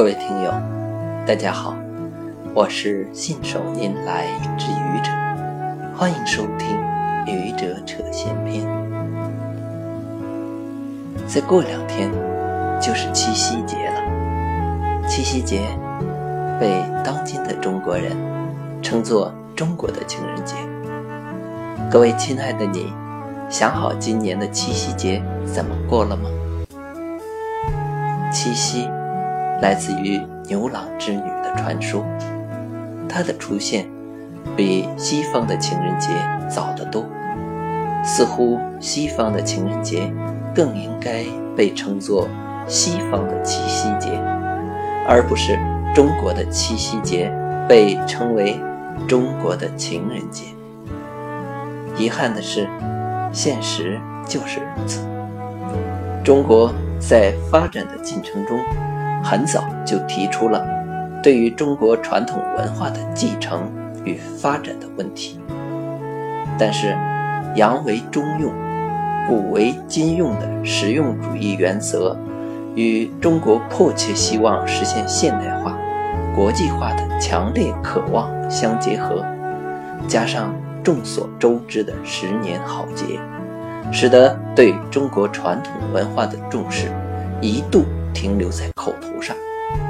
[0.00, 0.50] 各位听友，
[1.26, 1.76] 大家好，
[2.54, 5.10] 我是信手拈来之愚者，
[5.94, 6.74] 欢迎收听
[7.30, 8.66] 《愚者扯闲篇》。
[11.26, 12.10] 再过两天
[12.80, 15.60] 就是七夕节了，七夕节
[16.58, 18.16] 被当今的中国人
[18.80, 20.54] 称作中国的情人节。
[21.90, 22.90] 各位亲爱的你，
[23.50, 26.30] 想好今年的七夕节怎么过了吗？
[28.32, 28.88] 七夕。
[29.60, 32.02] 来自于牛郎织女的传说，
[33.08, 33.86] 它的出现
[34.56, 36.08] 比西方的情人节
[36.48, 37.04] 早得多。
[38.02, 40.10] 似乎西方的情人节
[40.54, 41.22] 更应该
[41.54, 42.26] 被称作
[42.66, 44.18] 西方的七夕节，
[45.06, 45.58] 而不是
[45.94, 47.30] 中国的七夕节
[47.68, 48.58] 被称为
[49.06, 50.44] 中国的情人节。
[51.98, 52.66] 遗憾的是，
[53.30, 55.02] 现实就是如此。
[56.24, 58.58] 中国在发展的进程中。
[59.22, 60.66] 很早就提出了
[61.22, 63.70] 对于中国传统文化的继承
[64.04, 65.38] 与发展的问题，
[66.58, 66.96] 但是
[67.54, 68.50] 洋为中用，
[69.28, 72.16] 古为今用的实用主义原则
[72.74, 75.76] 与中国迫切希望实现现代化、
[76.34, 79.22] 国际化的强烈渴望相结合，
[80.08, 83.20] 加上众所周知的十年浩劫，
[83.92, 86.90] 使得对中国传统文化的重视
[87.42, 87.84] 一度。
[88.12, 89.36] 停留在口上、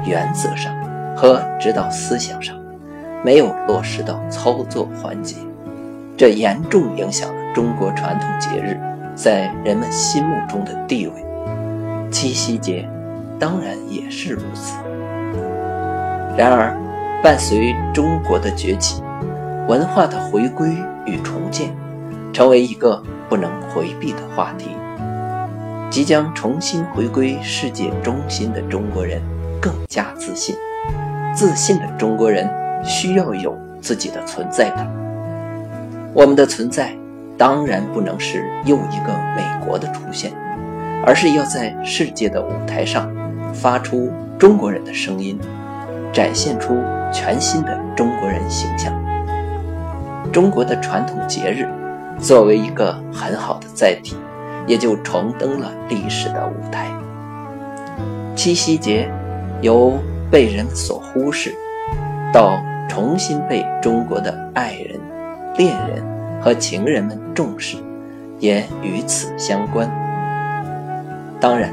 [0.05, 0.73] 原则上
[1.15, 2.55] 和指导思想上，
[3.23, 5.35] 没有落实到操作环节，
[6.17, 8.79] 这严重影响了中国传统节日
[9.15, 11.13] 在人们心目中的地位。
[12.11, 12.87] 七夕节
[13.39, 14.75] 当然也是如此。
[16.37, 16.75] 然而，
[17.23, 19.01] 伴随中国的崛起，
[19.67, 20.69] 文化的回归
[21.05, 21.69] 与重建，
[22.33, 24.69] 成为一个不能回避的话题。
[25.91, 29.21] 即将重新回归世界中心的中国人
[29.61, 30.55] 更加自信。
[31.35, 32.49] 自信的中国人
[32.81, 34.89] 需要有自己的存在感。
[36.13, 36.95] 我们的存在
[37.37, 40.31] 当然不能是又一个美国的出现，
[41.05, 43.11] 而是要在世界的舞台上
[43.53, 44.09] 发出
[44.39, 45.37] 中国人的声音，
[46.13, 46.81] 展现出
[47.11, 48.93] 全新的中国人形象。
[50.31, 51.67] 中国的传统节日
[52.17, 54.15] 作为一个很好的载体。
[54.67, 56.87] 也就重登了历史的舞台。
[58.35, 59.09] 七夕节
[59.61, 59.93] 由
[60.31, 61.53] 被人所忽视，
[62.33, 64.99] 到重新被中国的爱人、
[65.57, 66.03] 恋人
[66.41, 67.77] 和情人们重视，
[68.39, 69.89] 也与此相关。
[71.39, 71.71] 当然，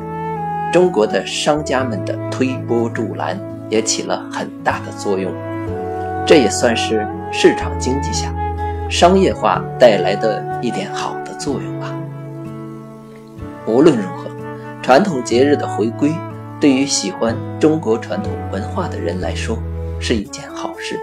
[0.73, 3.39] 中国的商家们的推波助澜
[3.69, 5.33] 也起了很大的作用。
[6.27, 8.31] 这也算是市场经济下
[8.91, 11.98] 商业化带来的一点好的作用吧。
[13.69, 14.31] 无论如何，
[14.83, 16.11] 传统节日的回归，
[16.59, 19.59] 对于喜欢中国传统文化的人来说
[20.01, 20.99] 是一件好事，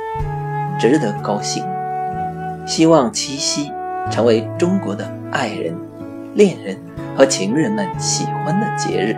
[0.79, 1.63] 值得高兴。
[2.65, 3.71] 希望七夕
[4.09, 5.75] 成为中国的爱人、
[6.33, 6.75] 恋人
[7.15, 9.15] 和情人们喜欢的节日。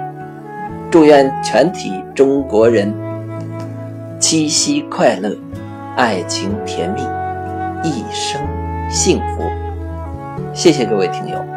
[0.92, 2.94] 祝愿全体中国人
[4.20, 5.34] 七夕快乐，
[5.96, 7.02] 爱情甜蜜，
[7.82, 8.42] 一生
[8.90, 9.44] 幸福。
[10.54, 11.57] 谢谢各位听友。